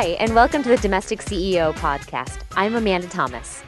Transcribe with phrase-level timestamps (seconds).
[0.00, 2.42] Hi, and welcome to the Domestic CEO podcast.
[2.52, 3.64] I'm Amanda Thomas.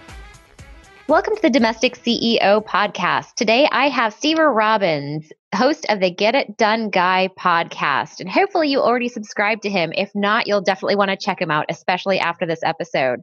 [1.09, 3.35] Welcome to the Domestic CEO podcast.
[3.35, 8.21] Today I have Stever Robbins, host of the Get It Done Guy podcast.
[8.21, 9.93] And hopefully you already subscribed to him.
[9.97, 13.19] If not, you'll definitely want to check him out, especially after this episode.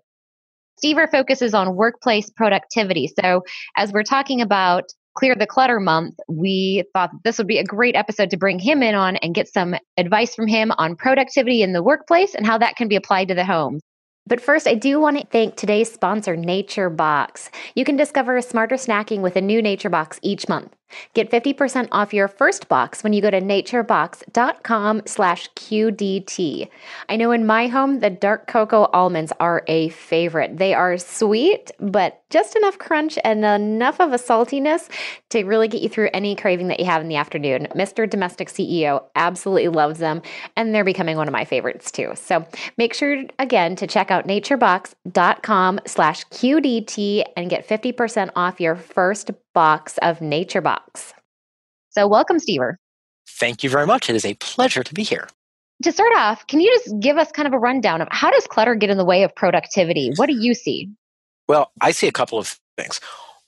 [0.84, 3.10] Stever focuses on workplace productivity.
[3.22, 3.44] So,
[3.78, 4.84] as we're talking about
[5.18, 8.84] Clear the Clutter Month, we thought this would be a great episode to bring him
[8.84, 12.60] in on and get some advice from him on productivity in the workplace and how
[12.60, 13.80] that can be applied to the home.
[14.28, 17.50] But first, I do want to thank today's sponsor, Nature Box.
[17.74, 20.76] You can discover smarter snacking with a new Nature Box each month.
[21.14, 26.70] Get 50% off your first box when you go to naturebox.com slash QDT.
[27.10, 30.58] I know in my home, the dark cocoa almonds are a favorite.
[30.58, 34.90] They are sweet, but just enough crunch and enough of a saltiness
[35.30, 37.68] to really get you through any craving that you have in the afternoon.
[37.76, 38.10] Mr.
[38.10, 40.22] Domestic CEO absolutely loves them,
[40.56, 42.12] and they're becoming one of my favorites too.
[42.16, 42.46] So
[42.78, 49.32] make sure, again, to check out naturebox.com slash QDT and get 50% off your first
[49.58, 51.16] box of Nature Box.
[51.90, 52.76] So, welcome, Stever.
[53.40, 54.08] Thank you very much.
[54.08, 55.28] It is a pleasure to be here.
[55.82, 58.46] To start off, can you just give us kind of a rundown of how does
[58.46, 60.12] clutter get in the way of productivity?
[60.16, 60.92] What do you see?
[61.48, 63.00] Well, I see a couple of things.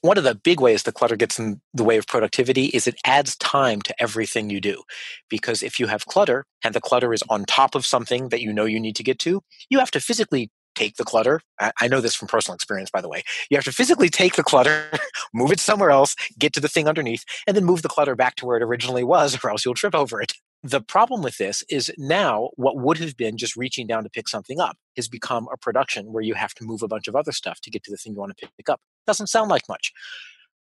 [0.01, 2.99] One of the big ways the clutter gets in the way of productivity is it
[3.05, 4.81] adds time to everything you do.
[5.29, 8.51] Because if you have clutter and the clutter is on top of something that you
[8.51, 10.49] know you need to get to, you have to physically
[10.79, 11.41] take the clutter.
[11.59, 13.23] I, know this from personal experience, by the way.
[13.49, 14.89] You have to physically take the clutter,
[15.33, 18.35] move it somewhere else, get to the thing underneath, and then move the clutter back
[18.35, 20.33] to where it originally was, or else you'll trip over it.
[20.63, 24.27] The problem with this is now what would have been just reaching down to pick
[24.27, 27.31] something up has become a production where you have to move a bunch of other
[27.31, 28.79] stuff to get to the thing you want to pick up.
[29.07, 29.91] Doesn't sound like much.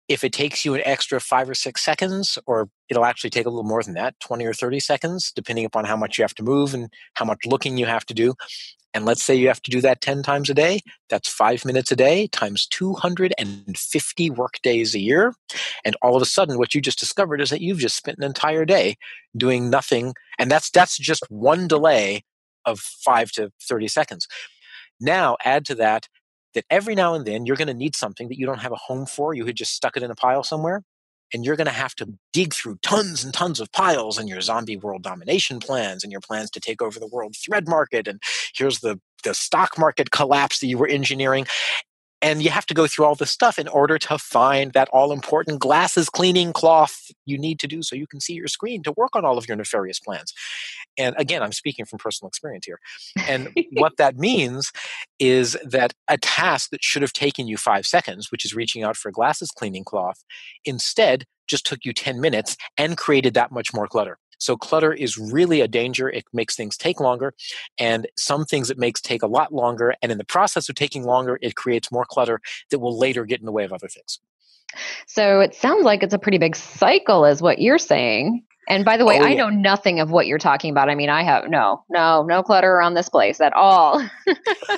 [0.08, 3.50] If it takes you an extra five or six seconds, or it'll actually take a
[3.50, 6.44] little more than that, 20 or 30 seconds, depending upon how much you have to
[6.44, 8.34] move and how much looking you have to do,
[8.98, 10.82] and let's say you have to do that 10 times a day.
[11.08, 15.36] That's five minutes a day times 250 work days a year.
[15.86, 18.24] And all of a sudden, what you just discovered is that you've just spent an
[18.24, 18.96] entire day
[19.38, 20.16] doing nothing.
[20.40, 22.24] And that's, that's just one delay
[22.66, 24.28] of five to 30 seconds.
[25.00, 26.08] Now, add to that
[26.56, 28.78] that every now and then you're going to need something that you don't have a
[28.78, 29.36] home for.
[29.36, 30.82] You had just stuck it in a pile somewhere
[31.34, 34.42] and you're going to have to dig through tons and tons of piles and your
[34.42, 38.22] zombie world domination plans and your plans to take over the world thread market and
[38.56, 41.46] here's the the stock market collapse that you were engineering
[42.22, 45.12] and you have to go through all this stuff in order to find that all
[45.12, 48.94] important glasses cleaning cloth you need to do so you can see your screen to
[48.98, 50.34] work on all of your nefarious plans.
[50.98, 52.80] And again, I'm speaking from personal experience here.
[53.28, 54.72] And what that means
[55.20, 58.98] is that a task that should have taken you five seconds, which is reaching out
[58.98, 60.24] for glasses cleaning cloth,
[60.66, 64.18] instead just took you 10 minutes and created that much more clutter.
[64.38, 66.10] So clutter is really a danger.
[66.10, 67.34] It makes things take longer,
[67.80, 69.96] and some things it makes take a lot longer.
[70.02, 72.40] And in the process of taking longer, it creates more clutter
[72.72, 74.20] that will later get in the way of other things.
[75.08, 78.44] So it sounds like it's a pretty big cycle, is what you're saying.
[78.68, 80.90] And by the way, oh, I know nothing of what you're talking about.
[80.90, 84.06] I mean, I have no, no, no clutter around this place at all.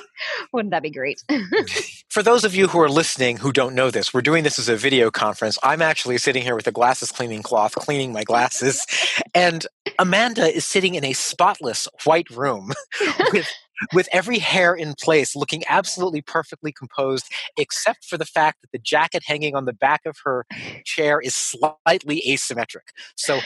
[0.52, 1.22] Wouldn't that be great?
[2.08, 4.68] For those of you who are listening who don't know this, we're doing this as
[4.68, 5.58] a video conference.
[5.62, 8.86] I'm actually sitting here with a glasses cleaning cloth, cleaning my glasses.
[9.34, 9.66] and
[9.98, 12.72] Amanda is sitting in a spotless white room
[13.32, 13.48] with
[13.94, 17.26] with every hair in place, looking absolutely perfectly composed,
[17.56, 20.44] except for the fact that the jacket hanging on the back of her
[20.84, 22.88] chair is slightly asymmetric.
[23.16, 23.40] So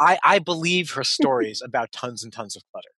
[0.00, 2.88] I, I believe her stories about tons and tons of clutter.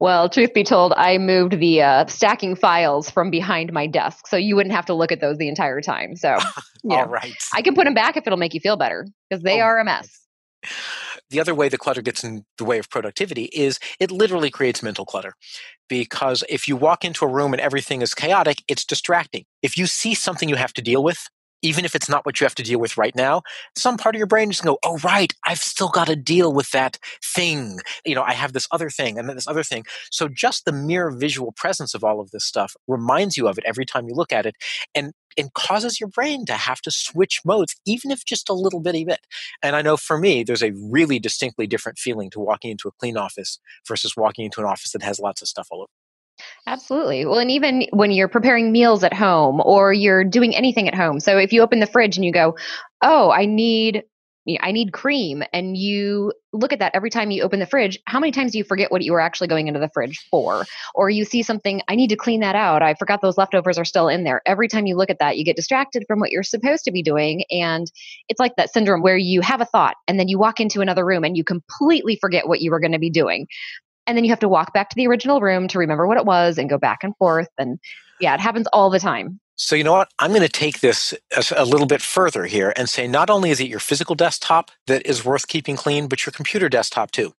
[0.00, 4.36] Well, truth be told, I moved the uh, stacking files from behind my desk, so
[4.36, 6.16] you wouldn't have to look at those the entire time.
[6.16, 6.38] So,
[6.90, 9.60] all right, I can put them back if it'll make you feel better because they
[9.60, 10.20] oh, are a mess.
[11.30, 14.82] The other way the clutter gets in the way of productivity is it literally creates
[14.82, 15.34] mental clutter.
[15.88, 19.44] Because if you walk into a room and everything is chaotic, it's distracting.
[19.62, 21.28] If you see something you have to deal with,
[21.62, 23.42] even if it's not what you have to deal with right now,
[23.76, 26.70] some part of your brain just go, oh, right, I've still got to deal with
[26.70, 27.78] that thing.
[28.04, 29.84] You know, I have this other thing and then this other thing.
[30.10, 33.64] So just the mere visual presence of all of this stuff reminds you of it
[33.66, 34.56] every time you look at it
[34.94, 38.80] and, and causes your brain to have to switch modes, even if just a little
[38.80, 39.20] bitty bit.
[39.62, 42.92] And I know for me, there's a really distinctly different feeling to walking into a
[42.92, 45.99] clean office versus walking into an office that has lots of stuff all over.
[46.66, 47.24] Absolutely.
[47.26, 51.20] Well, and even when you're preparing meals at home or you're doing anything at home.
[51.20, 52.56] So if you open the fridge and you go,
[53.02, 54.04] "Oh, I need
[54.62, 58.18] I need cream," and you look at that every time you open the fridge, how
[58.18, 60.64] many times do you forget what you were actually going into the fridge for?
[60.94, 62.82] Or you see something, "I need to clean that out.
[62.82, 65.44] I forgot those leftovers are still in there." Every time you look at that, you
[65.44, 67.86] get distracted from what you're supposed to be doing, and
[68.28, 71.04] it's like that syndrome where you have a thought and then you walk into another
[71.04, 73.46] room and you completely forget what you were going to be doing
[74.06, 76.24] and then you have to walk back to the original room to remember what it
[76.24, 77.48] was and go back and forth.
[77.58, 77.78] And
[78.20, 79.40] yeah it happens all the time.
[79.56, 80.08] So you know what?
[80.18, 81.12] I'm going to take this
[81.54, 85.04] a little bit further here and say not only is it your physical desktop that
[85.04, 87.34] is worth keeping clean but your computer desktop too.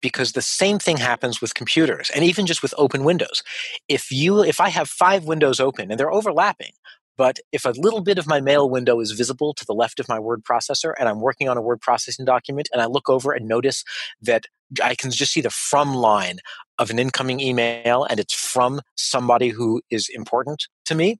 [0.00, 3.42] Because the same thing happens with computers and even just with open windows.
[3.88, 6.72] If you if i have five windows open and they're overlapping
[7.16, 10.08] but if a little bit of my mail window is visible to the left of
[10.08, 13.32] my word processor and I'm working on a word processing document and I look over
[13.32, 13.84] and notice
[14.22, 14.46] that
[14.82, 16.38] I can just see the from line
[16.78, 21.18] of an incoming email and it's from somebody who is important to me,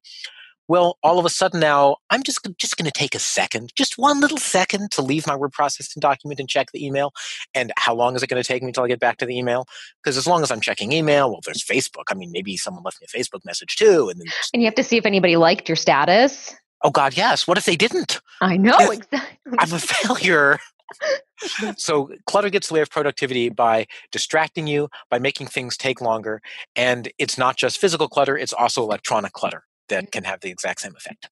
[0.68, 3.98] well, all of a sudden now I'm just just going to take a second, just
[3.98, 7.12] one little second to leave my word processing document and check the email.
[7.54, 9.36] And how long is it going to take me until I get back to the
[9.36, 9.66] email?
[10.02, 12.04] Because as long as I'm checking email, well, there's Facebook.
[12.08, 14.74] I mean, maybe someone left me a Facebook message too, and then and you have
[14.76, 16.54] to see if anybody liked your status.
[16.82, 17.46] Oh God, yes.
[17.46, 18.20] What if they didn't?
[18.40, 19.18] I know exactly.
[19.58, 20.58] I'm a failure.
[21.76, 26.40] so clutter gets the way of productivity by distracting you by making things take longer
[26.76, 30.11] and it's not just physical clutter it's also electronic clutter that mm-hmm.
[30.11, 31.29] can have the exact same effect.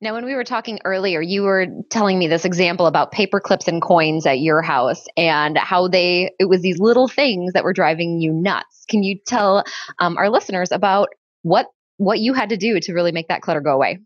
[0.00, 3.68] Now, when we were talking earlier, you were telling me this example about paper clips
[3.68, 7.72] and coins at your house and how they, it was these little things that were
[7.72, 8.84] driving you nuts.
[8.88, 9.64] Can you tell
[9.98, 11.08] um, our listeners about
[11.42, 11.66] what,
[11.98, 13.98] what you had to do to really make that clutter go away?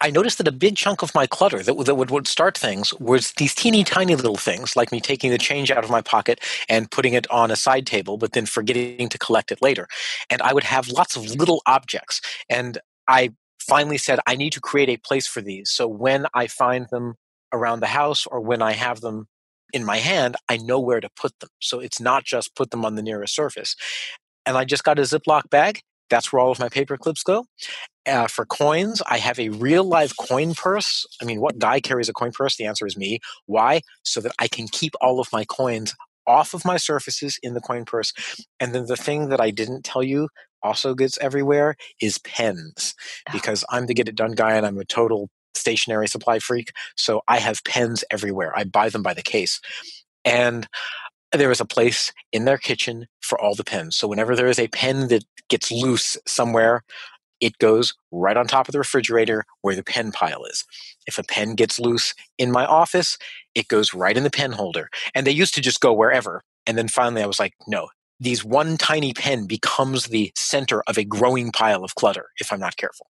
[0.00, 2.92] I noticed that a big chunk of my clutter that, that would, would start things
[2.94, 6.40] was these teeny tiny little things, like me taking the change out of my pocket
[6.68, 9.88] and putting it on a side table, but then forgetting to collect it later.
[10.30, 12.20] And I would have lots of little objects.
[12.50, 12.78] And
[13.08, 15.70] I finally said, I need to create a place for these.
[15.70, 17.14] So when I find them
[17.52, 19.26] around the house or when I have them
[19.72, 21.50] in my hand, I know where to put them.
[21.60, 23.74] So it's not just put them on the nearest surface.
[24.44, 25.80] And I just got a Ziploc bag.
[26.08, 27.46] That's where all of my paper clips go.
[28.06, 31.04] Uh, for coins, I have a real live coin purse.
[31.20, 32.56] I mean, what guy carries a coin purse?
[32.56, 33.18] The answer is me.
[33.46, 33.80] Why?
[34.04, 35.94] So that I can keep all of my coins
[36.26, 38.12] off of my surfaces in the coin purse.
[38.60, 40.28] And then the thing that I didn't tell you
[40.62, 42.94] also gets everywhere is pens
[43.28, 43.32] ah.
[43.32, 46.72] because I'm the get it done guy and I'm a total stationery supply freak.
[46.96, 48.56] So I have pens everywhere.
[48.56, 49.60] I buy them by the case.
[50.24, 50.68] And
[51.32, 53.96] there is a place in their kitchen for all the pens.
[53.96, 56.82] So whenever there is a pen that gets loose somewhere,
[57.40, 60.64] it goes right on top of the refrigerator where the pen pile is.
[61.06, 63.18] If a pen gets loose in my office,
[63.54, 64.88] it goes right in the pen holder.
[65.14, 66.42] And they used to just go wherever.
[66.66, 67.88] And then finally I was like, no,
[68.18, 72.60] these one tiny pen becomes the center of a growing pile of clutter if I'm
[72.60, 73.06] not careful.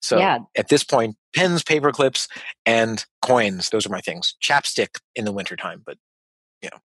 [0.00, 0.38] So yeah.
[0.56, 2.28] at this point, pens, paper clips,
[2.66, 4.34] and coins, those are my things.
[4.42, 5.96] Chapstick in the wintertime, but
[6.62, 6.78] you know,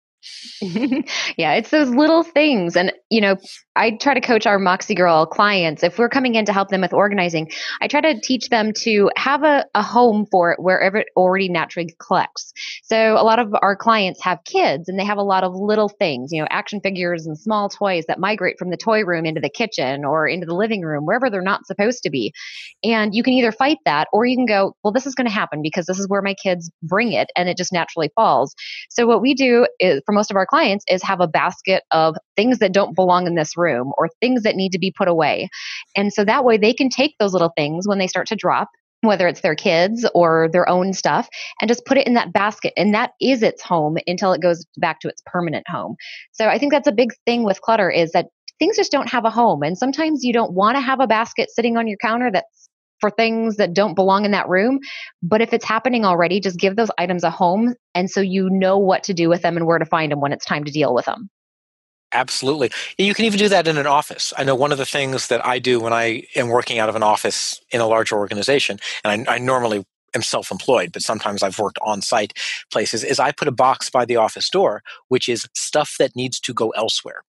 [1.36, 2.76] yeah, it's those little things.
[2.76, 3.36] And, you know,
[3.78, 5.84] I try to coach our Moxie Girl clients.
[5.84, 7.48] If we're coming in to help them with organizing,
[7.80, 11.48] I try to teach them to have a, a home for it wherever it already
[11.48, 12.52] naturally collects.
[12.82, 15.88] So a lot of our clients have kids and they have a lot of little
[15.88, 19.40] things, you know, action figures and small toys that migrate from the toy room into
[19.40, 22.32] the kitchen or into the living room, wherever they're not supposed to be.
[22.82, 25.32] And you can either fight that or you can go, well, this is going to
[25.32, 28.56] happen because this is where my kids bring it and it just naturally falls.
[28.90, 32.16] So what we do is for most of our clients is have a basket of
[32.38, 35.48] things that don't belong in this room or things that need to be put away.
[35.96, 38.68] And so that way they can take those little things when they start to drop
[39.02, 41.28] whether it's their kids or their own stuff,
[41.60, 42.72] and just put it in that basket.
[42.76, 45.94] And that is its home until it goes back to its permanent home.
[46.32, 48.26] So I think that's a big thing with clutter is that
[48.58, 49.62] things just don't have a home.
[49.62, 52.68] And sometimes you don't want to have a basket sitting on your counter that's
[53.00, 54.80] for things that don't belong in that room.
[55.22, 57.74] But if it's happening already, just give those items a home.
[57.94, 60.32] And so you know what to do with them and where to find them when
[60.32, 61.30] it's time to deal with them.
[62.12, 62.70] Absolutely.
[62.96, 64.32] You can even do that in an office.
[64.38, 66.96] I know one of the things that I do when I am working out of
[66.96, 69.84] an office in a larger organization, and I, I normally
[70.14, 72.32] am self-employed, but sometimes I've worked on-site
[72.72, 76.40] places, is I put a box by the office door, which is stuff that needs
[76.40, 77.20] to go elsewhere.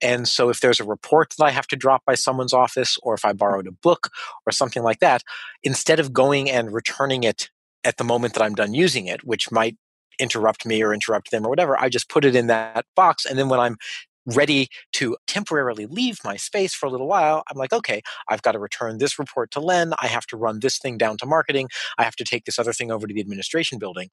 [0.00, 3.12] And so if there's a report that I have to drop by someone's office, or
[3.12, 4.08] if I borrowed a book
[4.46, 5.22] or something like that,
[5.62, 7.50] instead of going and returning it
[7.84, 9.76] at the moment that I'm done using it, which might
[10.18, 13.26] interrupt me or interrupt them or whatever, I just put it in that box.
[13.26, 13.76] And then when I'm
[14.26, 18.52] ready to temporarily leave my space for a little while, I'm like, okay, I've got
[18.52, 19.92] to return this report to Len.
[20.00, 21.68] I have to run this thing down to marketing.
[21.98, 24.10] I have to take this other thing over to the administration building.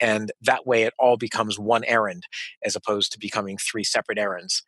[0.00, 2.24] And that way it all becomes one errand
[2.64, 4.62] as opposed to becoming three separate errands.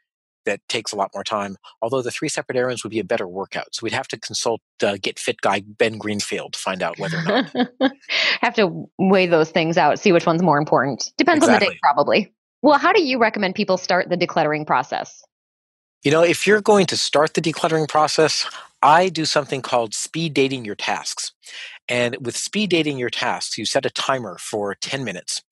[0.44, 1.56] That takes a lot more time.
[1.80, 3.75] Although the three separate errands would be a better workout.
[3.75, 7.18] So we'd have to consult uh, Get Fit guy Ben Greenfield to find out whether
[7.18, 7.54] or not.
[8.40, 11.12] have to weigh those things out, see which one's more important.
[11.16, 11.68] Depends exactly.
[11.68, 12.34] on the day, probably.
[12.62, 15.25] Well, how do you recommend people start the decluttering process?
[16.04, 18.47] You know, if you're going to start the decluttering process,
[18.83, 21.33] I do something called speed dating your tasks.
[21.88, 25.42] And with speed dating your tasks, you set a timer for 10 minutes.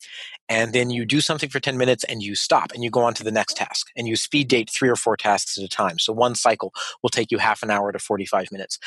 [0.49, 3.15] and then you do something for 10 minutes and you stop and you go on
[3.15, 5.99] to the next task and you speed date three or four tasks at a time.
[5.99, 8.79] So one cycle will take you half an hour to 45 minutes.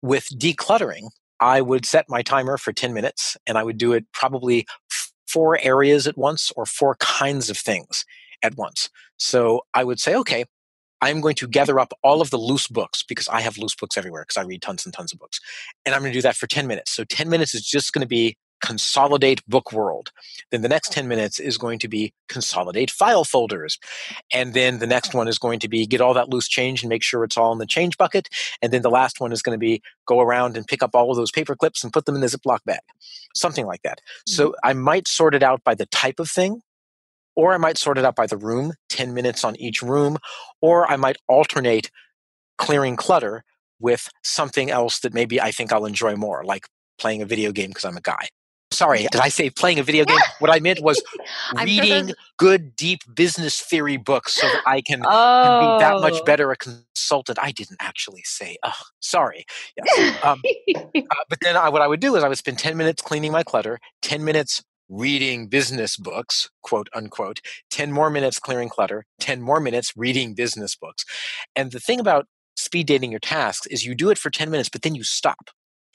[0.00, 4.06] With decluttering, I would set my timer for 10 minutes and I would do it
[4.12, 4.66] probably
[5.28, 8.04] four areas at once or four kinds of things
[8.42, 8.88] at once.
[9.18, 10.44] So I would say, okay,
[11.00, 13.96] I'm going to gather up all of the loose books because I have loose books
[13.96, 15.40] everywhere because I read tons and tons of books.
[15.86, 16.92] And I'm going to do that for 10 minutes.
[16.92, 20.10] So 10 minutes is just going to be consolidate book world.
[20.50, 23.78] Then the next 10 minutes is going to be consolidate file folders.
[24.32, 26.88] And then the next one is going to be get all that loose change and
[26.88, 28.28] make sure it's all in the change bucket.
[28.62, 31.10] And then the last one is going to be go around and pick up all
[31.10, 32.80] of those paper clips and put them in the Ziploc bag.
[33.34, 34.00] Something like that.
[34.26, 34.68] So mm-hmm.
[34.68, 36.62] I might sort it out by the type of thing
[37.36, 40.18] or I might sort it out by the room, 10 minutes on each room,
[40.60, 41.88] or I might alternate
[42.56, 43.44] clearing clutter
[43.78, 46.66] with something else that maybe I think I'll enjoy more, like
[46.98, 48.28] playing a video game because I'm a guy.
[48.70, 50.18] Sorry, did I say playing a video game?
[50.40, 51.02] what I meant was
[51.64, 55.08] reading good, deep business theory books so that I can, oh.
[55.08, 56.24] can, be that much oh.
[56.24, 57.38] better a consultant.
[57.40, 59.46] I didn't actually say, oh, sorry.
[59.76, 60.24] Yes.
[60.24, 60.42] Um,
[60.76, 63.32] uh, but then I, what I would do is I would spend 10 minutes cleaning
[63.32, 69.40] my clutter, 10 minutes reading business books, quote unquote, 10 more minutes clearing clutter, 10
[69.40, 71.04] more minutes reading business books.
[71.56, 74.68] And the thing about speed dating your tasks is you do it for 10 minutes,
[74.68, 75.50] but then you stop.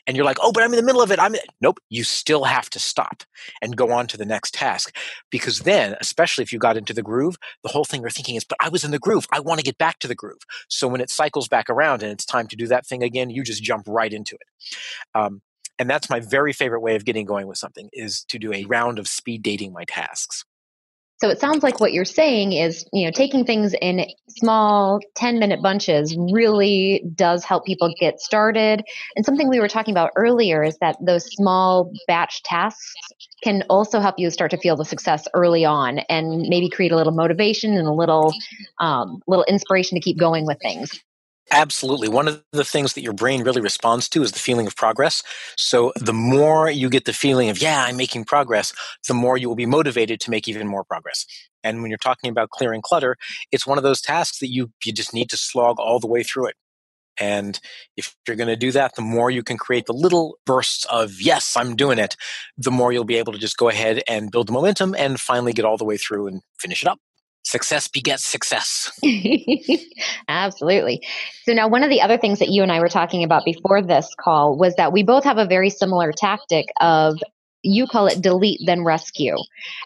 [0.05, 1.19] And you're like, oh, but I'm in the middle of it.
[1.19, 1.79] I'm nope.
[1.89, 3.23] You still have to stop
[3.61, 4.95] and go on to the next task
[5.29, 8.43] because then, especially if you got into the groove, the whole thing you're thinking is,
[8.43, 9.25] but I was in the groove.
[9.31, 10.41] I want to get back to the groove.
[10.67, 13.43] So when it cycles back around and it's time to do that thing again, you
[13.43, 14.77] just jump right into it.
[15.15, 15.41] Um,
[15.79, 18.65] and that's my very favorite way of getting going with something is to do a
[18.65, 20.45] round of speed dating my tasks.
[21.23, 25.39] So it sounds like what you're saying is, you know, taking things in small 10
[25.39, 28.83] minute bunches really does help people get started.
[29.15, 32.91] And something we were talking about earlier is that those small batch tasks
[33.41, 36.97] can also help you start to feel the success early on and maybe create a
[36.97, 38.33] little motivation and a little
[38.81, 40.99] um, little inspiration to keep going with things.
[41.51, 42.07] Absolutely.
[42.07, 45.21] One of the things that your brain really responds to is the feeling of progress.
[45.57, 48.73] So the more you get the feeling of, yeah, I'm making progress,
[49.07, 51.25] the more you will be motivated to make even more progress.
[51.63, 53.17] And when you're talking about clearing clutter,
[53.51, 56.23] it's one of those tasks that you, you just need to slog all the way
[56.23, 56.55] through it.
[57.19, 57.59] And
[57.97, 61.21] if you're going to do that, the more you can create the little bursts of,
[61.21, 62.15] yes, I'm doing it,
[62.57, 65.53] the more you'll be able to just go ahead and build the momentum and finally
[65.53, 66.99] get all the way through and finish it up
[67.43, 68.91] success begets success.
[70.27, 71.05] Absolutely.
[71.43, 73.81] So, now one of the other things that you and I were talking about before
[73.81, 77.17] this call was that we both have a very similar tactic of
[77.63, 79.35] you call it delete then rescue.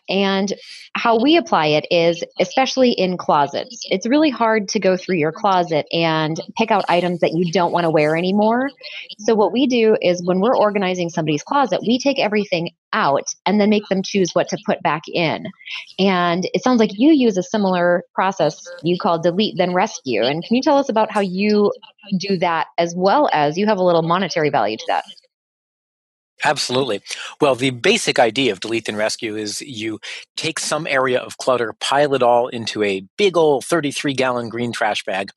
[0.10, 0.52] And
[0.94, 5.32] how we apply it is, especially in closets, it's really hard to go through your
[5.32, 8.70] closet and pick out items that you don't want to wear anymore.
[9.20, 13.60] So, what we do is when we're organizing somebody's closet, we take everything out and
[13.60, 15.46] then make them choose what to put back in.
[16.00, 20.24] And it sounds like you use a similar process you call delete then rescue.
[20.24, 21.72] And can you tell us about how you
[22.18, 25.04] do that as well as you have a little monetary value to that?
[26.44, 27.02] Absolutely.
[27.42, 30.00] Well, the basic idea of delete and rescue is you
[30.36, 34.72] take some area of clutter, pile it all into a big old 33 gallon green
[34.72, 35.32] trash bag,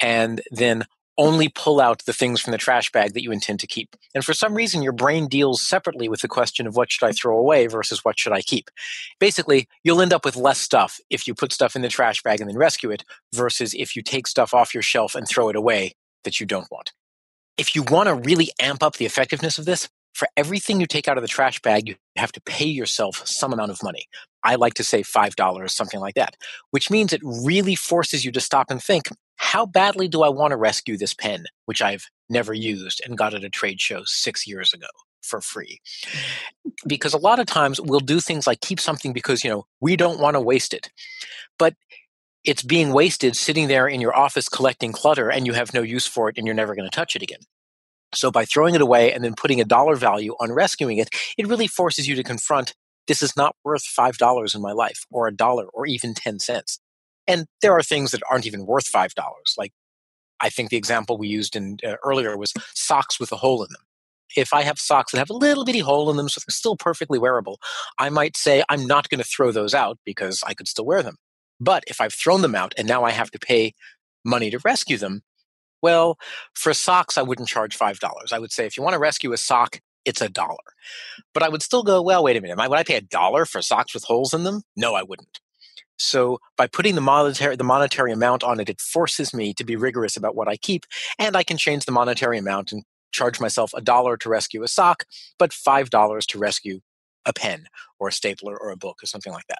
[0.00, 0.84] and then
[1.18, 3.96] only pull out the things from the trash bag that you intend to keep.
[4.14, 7.12] And for some reason, your brain deals separately with the question of what should I
[7.12, 8.70] throw away versus what should I keep.
[9.18, 12.40] Basically, you'll end up with less stuff if you put stuff in the trash bag
[12.40, 13.02] and then rescue it
[13.34, 16.70] versus if you take stuff off your shelf and throw it away that you don't
[16.70, 16.92] want.
[17.56, 21.08] If you want to really amp up the effectiveness of this, for everything you take
[21.08, 24.06] out of the trash bag, you have to pay yourself some amount of money.
[24.44, 26.36] I like to say $5, something like that,
[26.70, 30.50] which means it really forces you to stop and think how badly do I want
[30.50, 34.46] to rescue this pen, which I've never used and got at a trade show six
[34.46, 34.86] years ago?
[35.22, 35.80] for free
[36.86, 39.96] because a lot of times we'll do things like keep something because you know we
[39.96, 40.90] don't want to waste it
[41.58, 41.74] but
[42.44, 46.06] it's being wasted sitting there in your office collecting clutter and you have no use
[46.06, 47.40] for it and you're never going to touch it again
[48.14, 51.46] so by throwing it away and then putting a dollar value on rescuing it, it
[51.46, 52.74] really forces you to confront
[53.06, 56.78] this is not worth $5 in my life or a dollar or even 10 cents.
[57.26, 59.10] And there are things that aren't even worth $5.
[59.56, 59.72] Like
[60.40, 63.68] I think the example we used in uh, earlier was socks with a hole in
[63.72, 63.82] them.
[64.36, 66.76] If I have socks that have a little bitty hole in them so they're still
[66.76, 67.58] perfectly wearable,
[67.98, 71.02] I might say I'm not going to throw those out because I could still wear
[71.02, 71.16] them.
[71.60, 73.72] But if I've thrown them out and now I have to pay
[74.24, 75.22] money to rescue them,
[75.82, 76.18] well,
[76.54, 78.32] for socks, I wouldn't charge $5.
[78.32, 80.56] I would say if you want to rescue a sock, it's a dollar.
[81.34, 82.56] But I would still go, well, wait a minute.
[82.56, 84.62] Would I pay a dollar for socks with holes in them?
[84.76, 85.40] No, I wouldn't.
[85.98, 89.76] So by putting the monetary the monetary amount on it, it forces me to be
[89.76, 90.84] rigorous about what I keep,
[91.18, 94.68] and I can change the monetary amount and charge myself a dollar to rescue a
[94.68, 95.04] sock,
[95.38, 96.80] but five dollars to rescue
[97.26, 97.66] a pen
[97.98, 99.58] or a stapler or a book or something like that.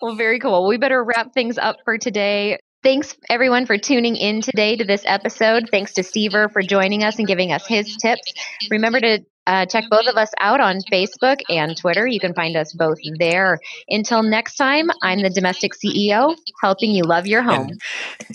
[0.00, 0.68] Well, very cool.
[0.68, 2.58] We better wrap things up for today.
[2.84, 5.68] Thanks everyone for tuning in today to this episode.
[5.68, 8.32] Thanks to Stever for joining us and giving us his tips.
[8.70, 9.18] Remember to
[9.48, 12.06] uh, check both of us out on Facebook and Twitter.
[12.06, 13.58] You can find us both there.
[13.88, 17.70] Until next time, I'm the domestic CEO, helping you love your home.
[17.70, 17.80] And,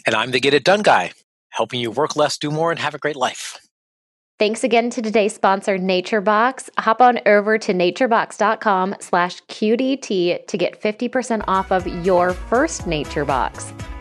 [0.07, 1.11] and I'm the Get It Done guy,
[1.49, 3.59] helping you work less, do more, and have a great life.
[4.39, 6.69] Thanks again to today's sponsor, NatureBox.
[6.79, 13.92] Hop on over to naturebox.com slash QDT to get 50% off of your first NatureBox.